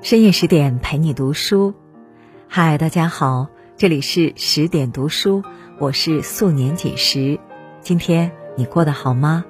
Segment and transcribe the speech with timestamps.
[0.00, 1.74] 深夜十点陪你读书，
[2.46, 5.42] 嗨，大家好，这里是十点读书，
[5.80, 7.40] 我是素年锦时。
[7.80, 9.44] 今天你过得好吗？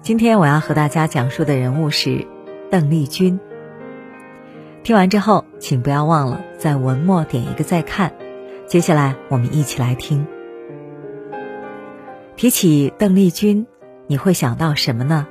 [0.00, 2.26] 今天我要和大家讲述的人物是
[2.70, 3.38] 邓丽君。
[4.82, 8.14] 听完之后，请不要忘了在文末点一个再看。
[8.66, 10.26] 接下来我们一起来听。
[12.36, 13.66] 提起邓丽君，
[14.06, 15.28] 你会想到什么呢？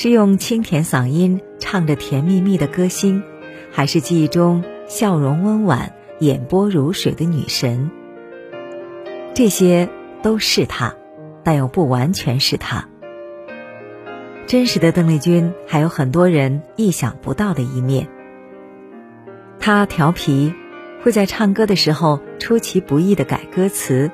[0.00, 3.24] 是用清甜嗓音唱着甜蜜蜜的歌星，
[3.72, 7.90] 还是记忆中笑容温婉、眼波如水的女神？
[9.34, 9.88] 这些
[10.22, 10.94] 都是她，
[11.42, 12.88] 但又不完全是她。
[14.46, 18.06] 真实的邓丽君还有很多人意想不到的一面。
[19.58, 20.54] 她调皮，
[21.02, 24.12] 会在唱歌的时候出其不意的改歌词。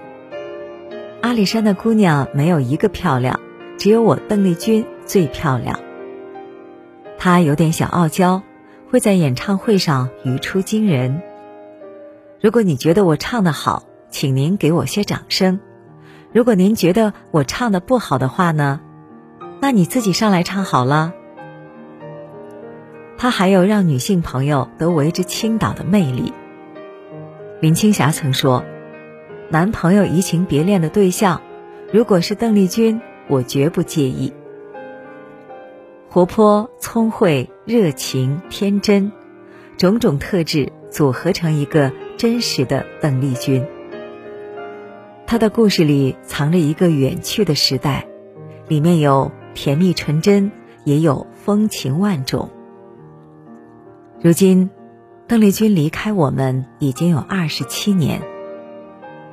[1.21, 3.39] 阿里山的姑娘没有一个漂亮。
[3.77, 5.79] 只有我邓丽君最漂亮。
[7.19, 8.43] 她有点小傲娇，
[8.91, 11.23] 会在演唱会上语出惊人。
[12.41, 15.59] 如果你觉得我唱的好，请您给我些掌声；
[16.33, 18.81] 如果您觉得我唱的不好的话呢，
[19.61, 21.13] 那你自己上来唱好了。
[23.17, 26.33] 她还有让女性朋友都为之倾倒的魅力。
[27.61, 28.65] 林青霞曾说
[29.49, 31.41] ：“男朋友移情别恋的对象，
[31.93, 34.35] 如果是邓丽君。”我绝不介意。
[36.15, 39.11] 活泼、聪慧、热情、天真，
[39.77, 43.67] 种种特质组合成一个真实的邓丽君。
[45.27, 48.07] 她的故事里藏着一个远去的时代，
[48.69, 50.53] 里面有甜蜜纯真，
[50.85, 52.49] 也有风情万种。
[54.21, 54.71] 如今，
[55.27, 58.23] 邓丽君离开我们已经有二十七年。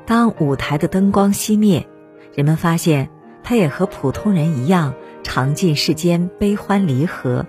[0.08, 1.86] 当舞台的灯光熄灭，
[2.34, 3.12] 人们发现。
[3.44, 7.46] 她也和普通人一样，尝尽世间悲欢离合，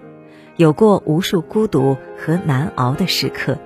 [0.56, 3.58] 有过无数孤独和难熬的时刻。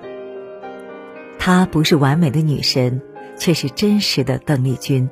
[1.37, 3.01] 她不是完美的女神，
[3.37, 5.09] 却是真实的邓丽君。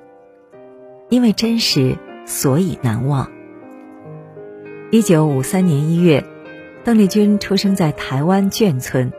[1.09, 3.31] 因为真实，所以难忘。
[4.92, 6.25] 一九五三年一月，
[6.84, 9.12] 邓丽君出生在台湾眷村，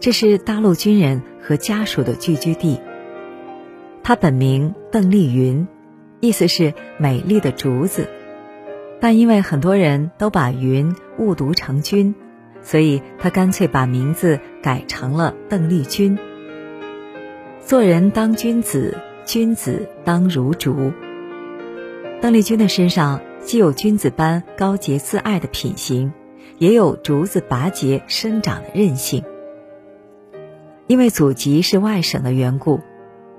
[0.00, 2.80] 这是大陆军人和家属的聚居地。
[4.02, 5.66] 她本名邓丽云。
[6.22, 8.06] 意思是美丽的竹子，
[9.00, 12.14] 但因为很多人都把“云”误读成“君”，
[12.62, 16.18] 所以他干脆把名字改成了邓丽君。
[17.64, 20.92] 做人当君子，君子当如竹。
[22.20, 26.12] 邓丽君的身上既有君子般高洁自爱的品行，
[26.58, 29.24] 也有竹子拔节生长的韧性。
[30.86, 32.80] 因为祖籍是外省的缘故。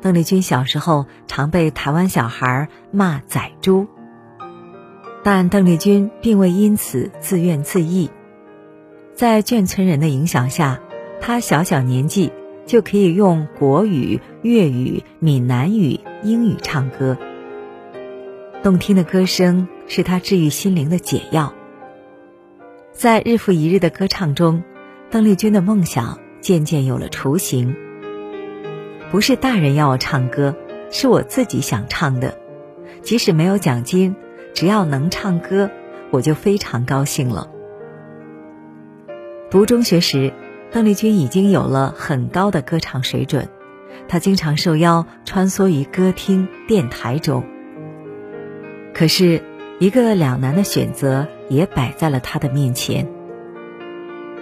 [0.01, 3.85] 邓丽君小时候常被台湾小孩骂“宰猪”，
[5.23, 8.09] 但邓丽君并未因此自怨自艾。
[9.13, 10.79] 在眷村人的影响下，
[11.19, 12.31] 她小小年纪
[12.65, 17.17] 就可以用国语、粤语、闽南语、英语唱歌。
[18.63, 21.53] 动听的歌声是她治愈心灵的解药。
[22.91, 24.63] 在日复一日的歌唱中，
[25.09, 27.75] 邓丽君的梦想渐渐有了雏形。
[29.11, 30.55] 不是大人要我唱歌，
[30.89, 32.37] 是我自己想唱的。
[33.01, 34.15] 即使没有奖金，
[34.53, 35.69] 只要能唱歌，
[36.11, 37.49] 我就非常高兴了。
[39.49, 40.33] 读中学时，
[40.71, 43.49] 邓丽君已经有了很高的歌唱水准，
[44.07, 47.43] 她经常受邀穿梭于歌厅、电台中。
[48.93, 49.41] 可是，
[49.79, 53.07] 一个两难的选择也摆在了她的面前。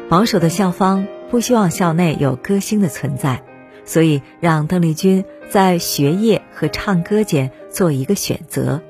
[0.10, 3.44] 保守的校方不希望校内有歌星的存在。
[3.86, 8.84] 所以，让邓丽君在学业和唱歌间做一个选择。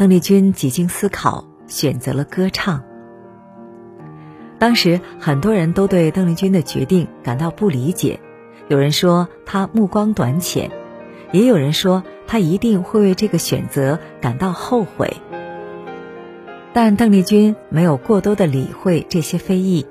[0.00, 2.82] 邓丽君几经思考，选择了歌唱。
[4.58, 8.18] 当时，很多人都对邓丽君的决定感到不理解，
[8.68, 10.70] 有人说她目光短浅，
[11.32, 15.18] 也有人说她一定会为这个选择感到后悔。
[16.72, 19.84] 但邓丽君没有过多的理会这些非议，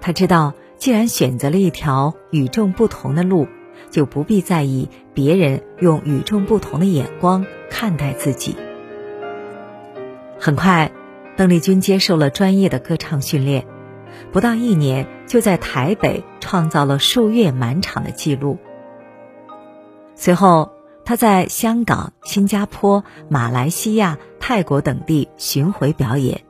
[0.00, 0.54] 她知道。
[0.78, 3.48] 既然选择了一条与众不同的路，
[3.90, 8.56] 就不必在意别人用与众不同的眼光看待自己。
[10.38, 10.92] 很快，
[11.36, 13.66] 邓丽君接受了专业的歌唱训练，
[14.32, 18.58] 不到一年就在台北创造了数月满场的记录。
[20.14, 20.72] 随后，
[21.04, 26.42] 她在香港、新加坡、马来西亚、泰国等地巡回表演，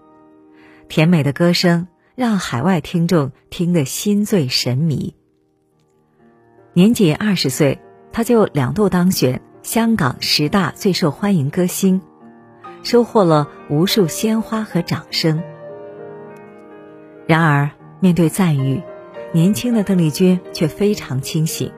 [0.88, 1.88] 甜美的歌声。
[2.16, 5.14] 让海外听众听得心醉神迷。
[6.72, 7.78] 年仅二十岁，
[8.10, 12.00] 他就两度当选香港十大最受欢迎歌星，
[12.86, 15.42] 收获了无数鲜花和掌声。
[17.26, 17.68] 然而，
[17.98, 18.80] 面对赞誉，
[19.32, 21.72] 年轻的邓丽君却非常清醒。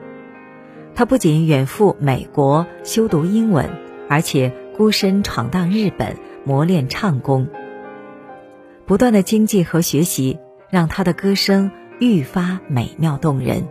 [0.93, 3.67] 她不仅远赴美国修读英文，
[4.07, 6.15] 而且孤身闯荡日本，
[6.45, 7.47] 磨练唱功。
[8.85, 10.37] 不断的经济和学习，
[10.69, 13.67] 让她的歌声愈发美妙动人。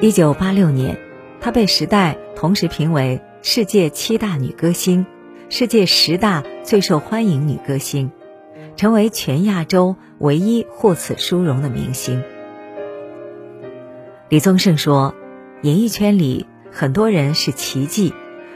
[0.00, 0.98] 一九八六年，
[1.40, 5.06] 她被《时代》同时评为世界七大女歌星、
[5.50, 8.10] 世界十大最受欢迎女歌星，
[8.76, 12.22] 成为全亚洲唯一获此殊荣的明星。
[14.30, 15.14] 李宗盛说
[15.62, 18.14] ：“演艺圈里很多人是奇迹，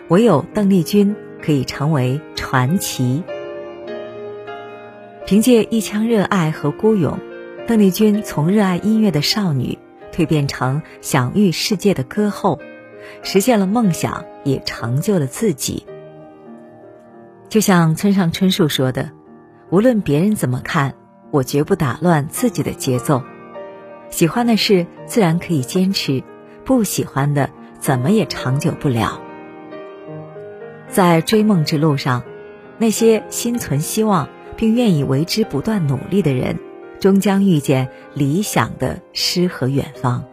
[0.09, 3.23] 唯有邓丽君可以成为传奇。”
[5.27, 7.19] 凭借一腔热爱和孤勇，
[7.67, 9.79] 邓丽君从热爱音乐的少女。
[10.11, 12.59] 蜕变成享誉世界的歌后，
[13.23, 15.85] 实现了梦想，也成就了自己。
[17.49, 19.11] 就像村上春树说的
[19.71, 20.95] ：“无论别人怎么看，
[21.31, 23.23] 我绝不打乱自己的节奏。
[24.11, 26.23] 喜欢的事自然可以坚持，
[26.65, 29.21] 不喜欢的怎么也长久不了。”
[30.89, 32.23] 在追梦之路上，
[32.79, 36.59] 那些心存希望并愿意为之不断努力的人。
[37.01, 40.25] 终将遇见理想的诗和远方。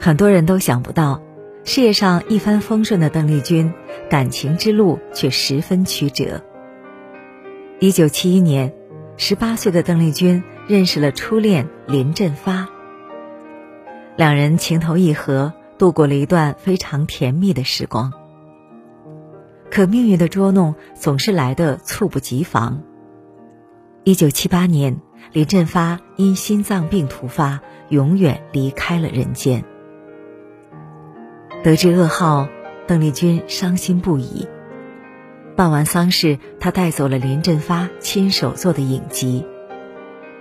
[0.00, 1.20] 很多人都想不到，
[1.66, 3.74] 事业上一帆风顺的邓丽君，
[4.08, 6.40] 感情之路却十分曲折。
[7.80, 8.72] 一九七一年，
[9.16, 12.68] 十八岁的邓丽君认识了初恋林振发，
[14.16, 18.12] 两人情投意合，度过了一段非常甜蜜的时光。
[19.68, 22.84] 可命运的捉弄总是来得猝不及防。
[24.04, 25.00] 一九七八年，
[25.32, 29.64] 林振发因心脏病突发，永远离开了人间。
[31.66, 32.46] 得知噩耗，
[32.86, 34.46] 邓丽君伤心不已。
[35.56, 39.44] 办完丧事，她带走了林振发亲手做的影集，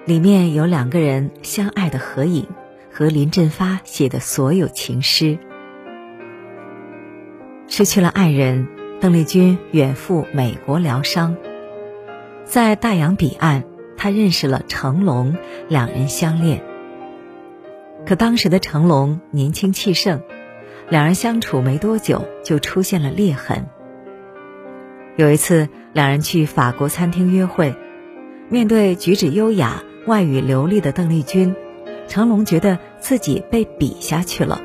[0.06, 2.46] 里面有两个人相爱的合影
[2.94, 5.40] 和林振发写的所有情诗。
[7.68, 8.68] 失去了爱人，
[9.02, 11.36] 邓丽君远赴美国疗伤。
[12.44, 13.64] 在大洋彼岸，
[13.98, 15.36] 他认识了成龙，
[15.70, 16.64] 两人相恋。
[18.06, 20.22] 可当时的成龙年轻气盛，
[20.90, 23.66] 两人相处没多久就出现了裂痕。
[25.16, 27.76] 有一次，两人去法国餐厅约会，
[28.50, 31.56] 面对举止优雅、外语流利的邓丽君，
[32.08, 34.62] 成龙觉得自己被比下去了。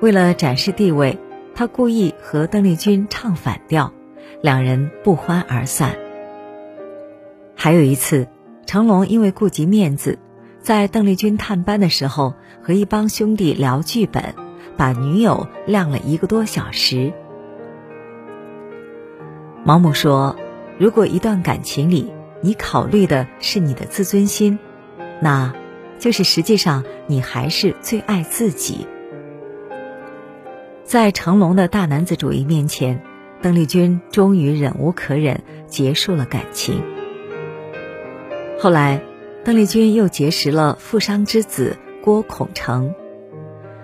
[0.00, 1.18] 为了展示地位，
[1.54, 3.92] 他故意和邓丽君唱反调，
[4.42, 5.96] 两人不欢而散。
[7.56, 8.28] 还有一次，
[8.66, 10.18] 成龙因为顾及面子，
[10.60, 14.34] 在邓丽君探班的时候和一帮兄弟聊剧本，
[14.76, 17.12] 把女友晾了一个多小时。
[19.64, 20.36] 毛姆说
[20.78, 24.58] ：“如果一段感情里你考虑的是你的自尊心，
[25.20, 25.54] 那，
[25.98, 28.86] 就是实际上你还是最爱自己。”
[30.84, 33.02] 在成龙的大男子主义面前，
[33.42, 36.80] 邓丽君终于忍无可忍，结束了感情。
[38.60, 39.02] 后来，
[39.44, 42.94] 邓丽君又结识了富商之子郭孔成，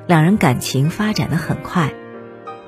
[0.06, 1.94] 两人感情发展的很快，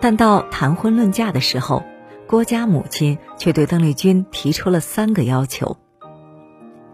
[0.00, 1.82] 但到谈婚论嫁的时候，
[2.26, 5.76] 郭家母亲却对邓丽君提出了三个要求：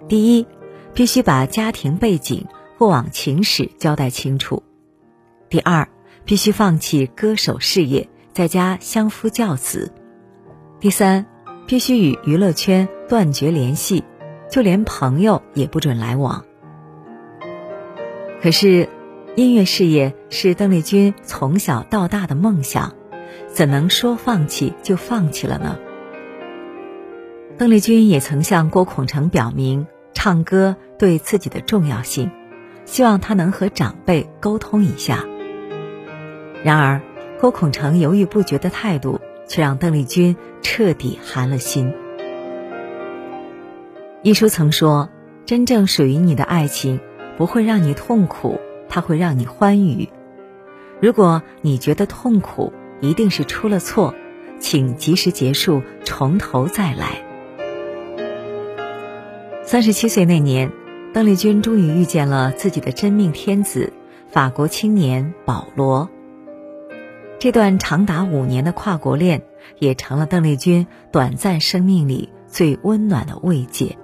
[0.08, 0.46] 第一，
[0.94, 2.46] 必须把家庭背景、
[2.78, 4.62] 过往情史交代清楚；
[5.48, 5.88] 第二，
[6.24, 9.92] 必须放弃歌手事业，在家相夫教子；
[10.80, 11.26] 第三，
[11.66, 14.04] 必须与娱乐圈断绝联系。
[14.50, 16.44] 就连朋友也不准来往。
[18.42, 18.88] 可是，
[19.36, 22.94] 音乐事业是邓丽君从小到大的梦想，
[23.46, 25.78] 怎能说放弃就放弃了呢？
[27.56, 32.32] 邓丽君也曾向郭孔成表明唱歌对自己的重要性，
[32.84, 35.24] 希望他能和长辈沟通一下。
[36.64, 37.00] 然而，
[37.40, 41.94] 郭孔成犹豫不决的态度，却让邓丽君彻底寒了心。
[44.24, 45.08] 一书曾说
[45.46, 46.98] ：“真正属于你的爱情，
[47.38, 48.60] 不会让你痛苦，
[48.90, 50.10] 它会让你欢愉。
[51.00, 54.14] 如果你觉得痛苦，一定是出了错，
[54.58, 57.24] 请及时结束，从头再来。”
[59.64, 60.70] 三十七岁那年，
[61.14, 63.92] 邓丽君终于遇见了自己的真命天子——
[64.28, 66.10] 法国青年保罗。
[67.38, 69.42] 这段长达五年的跨国恋，
[69.78, 73.96] 也成了邓丽君短暂生命里最温暖的慰藉。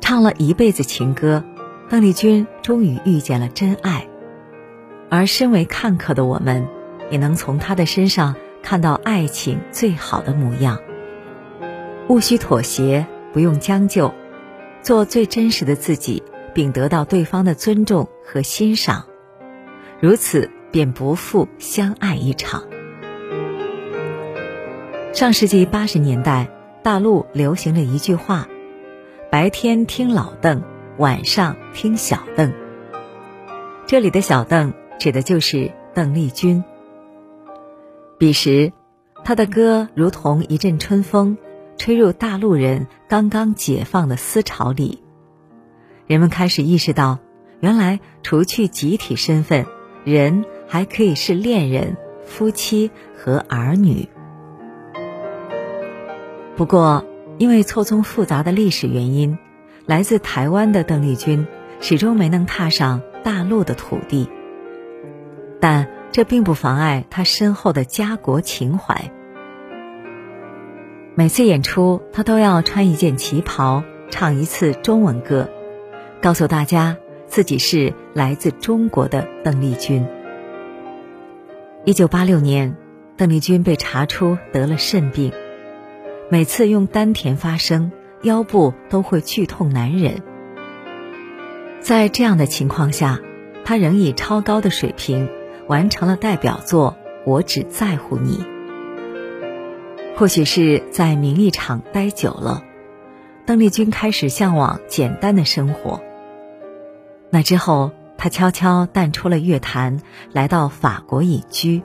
[0.00, 1.44] 唱了一辈子情歌，
[1.88, 4.08] 邓丽君终于遇见了真爱，
[5.10, 6.66] 而身为看客的我们，
[7.10, 10.78] 也能从她的身上看到爱情最好的模样。
[12.08, 14.12] 勿需妥协，不用将就，
[14.80, 16.22] 做最真实的自己，
[16.54, 19.04] 并得到对方的尊重和欣赏，
[20.00, 22.64] 如此便不负相爱一场。
[25.12, 26.48] 上世纪八十年代，
[26.82, 28.48] 大陆流行了一句话
[29.30, 30.62] ：“白天听老邓，
[30.98, 32.52] 晚上听小邓。”
[33.86, 36.62] 这里的小邓指的就是邓丽君。
[38.18, 38.72] 彼时，
[39.24, 41.36] 她的歌如同一阵春风。
[41.78, 45.02] 吹入大陆人刚刚解放的思潮里，
[46.06, 47.18] 人们开始意识到，
[47.58, 49.66] 原来除去集体身份，
[50.04, 54.08] 人还可以是恋人、夫妻和儿女。
[56.54, 57.04] 不过，
[57.38, 59.36] 因为错综复杂的历史原因，
[59.86, 61.46] 来自台湾的邓丽君
[61.80, 64.28] 始终没能踏上大陆的土地。
[65.60, 69.10] 但这并不妨碍她深厚的家国情怀。
[71.14, 75.50] 每次演出，他都要穿一件旗袍，唱一次中文歌，
[76.22, 76.96] 告诉大家
[77.26, 80.06] 自己是来自中国的邓丽君。
[81.84, 82.76] 一九八六年，
[83.16, 85.32] 邓丽君被查出得了肾病，
[86.30, 87.92] 每次用丹田发声，
[88.22, 90.22] 腰部都会剧痛难忍。
[91.80, 93.20] 在这样的情况下，
[93.64, 95.28] 他仍以超高的水平
[95.66, 98.38] 完成了代表作《我只在乎你》。
[100.16, 102.62] 或许是在名利场待久了，
[103.46, 106.00] 邓丽君开始向往简单的生活。
[107.30, 109.98] 那之后，她悄悄淡出了乐坛，
[110.32, 111.82] 来到法国隐居。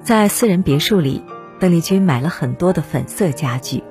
[0.00, 1.22] 在私人别墅里，
[1.60, 3.82] 邓丽君买了很多的粉色家具，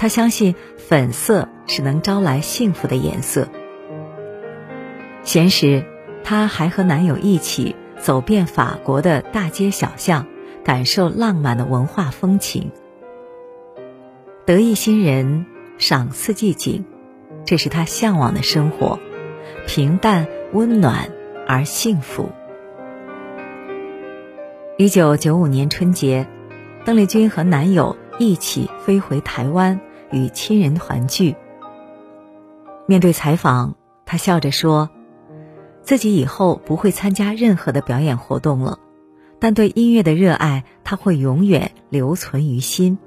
[0.00, 3.48] 她相信粉色是能招来幸福的颜色。
[5.22, 5.84] 闲时，
[6.24, 10.26] 她还和男友一起走遍法国的大街小巷。
[10.62, 12.70] 感受浪漫的文化风情，
[14.44, 15.46] 得意新人
[15.78, 16.84] 赏四季景，
[17.46, 19.00] 这是他向往的生活，
[19.66, 21.10] 平淡温暖
[21.48, 22.28] 而幸福。
[24.76, 26.28] 一九九五年春节，
[26.84, 29.80] 邓丽君和男友一起飞回台湾
[30.10, 31.36] 与亲人团聚。
[32.86, 33.74] 面对采访，
[34.04, 34.90] 他笑着说
[35.82, 38.78] ：“自己以后不会参加任何的表演活动了。”
[39.42, 42.98] 但对音乐的热爱，他会永远留存于心。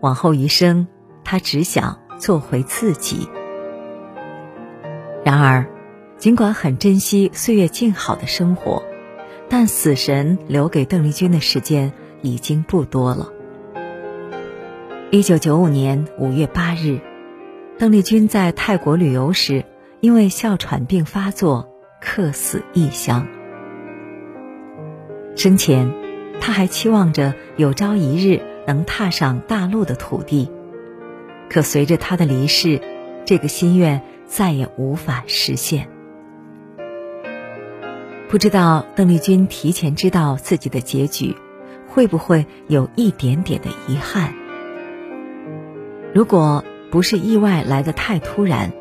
[0.00, 0.88] 往后余生，
[1.22, 3.28] 他只想做回自己。
[5.24, 5.66] 然而，
[6.16, 8.82] 尽管很珍惜岁月静好的生活，
[9.48, 13.32] 但死神留给邓丽君的时间已经不多了。
[15.10, 17.00] 一九九五年五月八日，
[17.78, 19.64] 邓丽君在泰国旅游时，
[20.00, 23.26] 因为哮喘病发作，客死异乡。
[25.34, 25.90] 生前，
[26.42, 30.50] 他还期望着有朝一日能踏上大陆的土地，
[31.48, 32.82] 可随着他的离世，
[33.24, 35.88] 这个心愿再也无法实现。
[38.28, 41.34] 不知道邓丽君提前知道自己的结局，
[41.86, 44.34] 会不会有一点点的遗憾？
[46.14, 48.72] 如果不是意外来得太突然，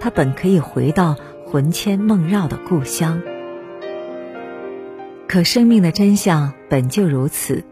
[0.00, 3.22] 他本可以回到魂牵梦绕的故乡。
[5.28, 7.64] 可生命的真相本就如此，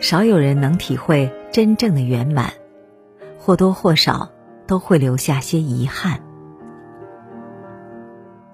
[0.00, 2.52] 少有人能体会真正的圆满，
[3.38, 4.30] 或多或少
[4.66, 6.20] 都会留下些遗憾。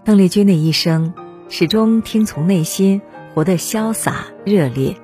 [0.05, 1.15] 邓丽君的一生
[1.49, 3.01] 始终听从内心，
[3.33, 4.97] 活得潇洒热烈。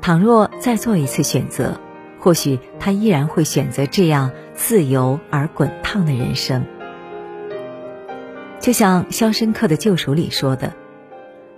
[0.00, 1.80] 倘若再做一次选择，
[2.20, 6.64] 或许他依然会选择这样自由而滚烫的人生。
[8.60, 10.74] 就像《肖申克的救赎》里说的。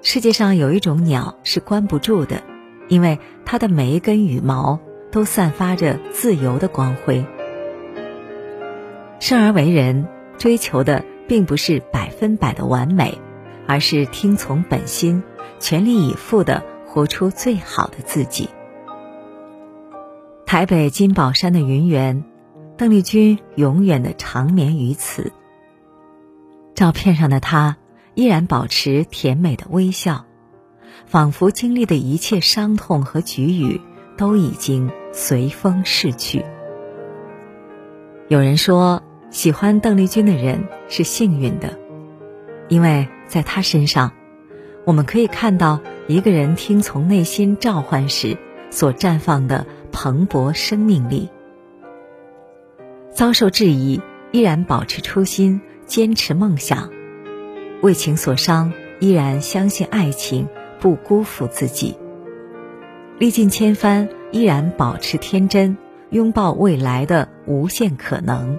[0.04, 2.42] 世界上有一种鸟是关不住的，
[2.88, 4.80] 因为它的每一根羽毛
[5.12, 7.24] 都散发着自由的光辉。
[9.20, 13.16] 生而为人，追求的并不是百分百的完美，
[13.68, 15.22] 而是听从本心，
[15.60, 18.48] 全力以赴的活出最好的自己。
[20.52, 22.24] 台北金宝山的云园，
[22.76, 25.32] 邓丽君永远的长眠于此。
[26.74, 27.78] 照片上的她。
[28.14, 30.26] 依然保持甜美的微笑，
[31.06, 33.80] 仿佛经历的一切伤痛和局龉
[34.18, 36.44] 都已经随风逝去。
[38.28, 41.78] 有人说，喜欢邓丽君的人是幸运的，
[42.68, 44.12] 因为在她身上，
[44.84, 48.36] 我们可以看到一个人听从内心召唤时
[48.68, 51.28] 所绽放的蓬勃生命力。
[53.12, 54.00] 遭受质疑，
[54.32, 56.90] 依然保持初心，坚持梦想。
[57.82, 60.48] 为情所伤，依然相信爱情，
[60.80, 61.96] 不辜负自己；
[63.18, 65.76] 历尽千帆，依然保持天真，
[66.10, 68.58] 拥抱未来的无限可能。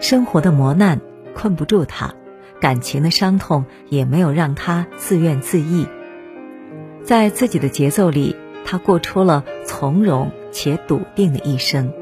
[0.00, 1.00] 生活的磨难
[1.34, 2.14] 困不住他，
[2.60, 5.88] 感情的伤痛也没有让他自怨自艾。
[7.02, 8.36] 在自己的节奏里，
[8.74, 11.92] 他过出了从容且笃定的一生。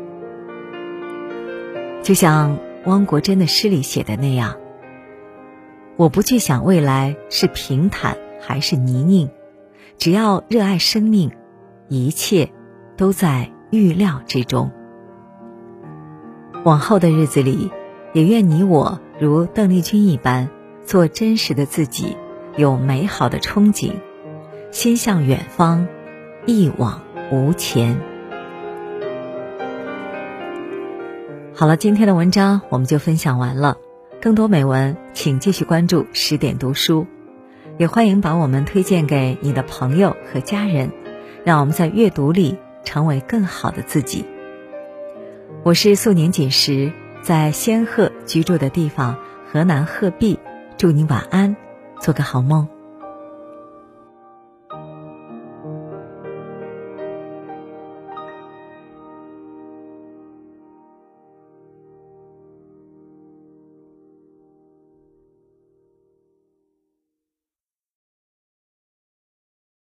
[2.02, 4.56] 就像汪国真的诗里写的那样
[5.98, 9.28] ：“我不去想未来是平坦还是泥泞，
[9.98, 11.32] 只要热爱生命，
[11.88, 12.50] 一切
[12.96, 14.70] 都在预料之中。”
[16.64, 17.70] 往后的日子里，
[18.14, 20.48] 也愿你我如邓丽君一般，
[20.86, 22.16] 做真实的自己，
[22.56, 23.92] 有美好的憧憬，
[24.70, 25.86] 心向远方，
[26.44, 28.00] 一往无前。
[31.54, 33.76] 好了，今天的文章我们就分享完了。
[34.20, 37.06] 更多美文，请继续关注十点读书，
[37.78, 40.90] 也欢迎把我们推荐给你的朋友和家人，
[41.44, 44.24] 让我们在阅读里成为更好的自己。
[45.62, 49.16] 我是素年锦时，在仙鹤居住的地方
[49.52, 50.40] 河南鹤壁，
[50.76, 51.54] 祝你晚安，
[52.00, 52.68] 做个好梦。